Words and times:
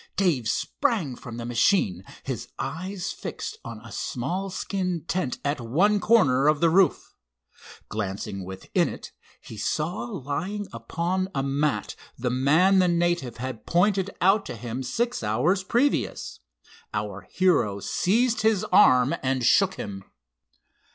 Dave 0.15 0.49
sprang 0.49 1.15
from 1.15 1.37
the 1.37 1.45
machine, 1.45 2.03
his 2.23 2.47
eye 2.57 2.95
fixed 2.95 3.59
on 3.63 3.79
a 3.85 3.91
small 3.91 4.49
skin 4.49 5.05
tent 5.07 5.37
at 5.45 5.61
one 5.61 5.99
corner 5.99 6.47
of 6.47 6.59
the 6.59 6.71
roof. 6.71 7.13
Glancing 7.87 8.43
within 8.43 8.89
it, 8.89 9.11
he 9.41 9.57
saw 9.57 10.05
lying 10.05 10.65
upon 10.73 11.29
a 11.35 11.43
mat 11.43 11.95
the 12.17 12.31
man 12.31 12.79
the 12.79 12.87
native 12.87 13.37
had 13.37 13.67
pointed 13.67 14.09
out 14.21 14.43
to 14.47 14.55
him 14.55 14.81
six 14.81 15.21
hours 15.21 15.63
previous. 15.63 16.39
Our 16.95 17.27
hero 17.29 17.79
seized 17.79 18.41
his 18.41 18.63
arm 18.71 19.13
and 19.21 19.43
shook 19.45 19.75
him. 19.75 20.05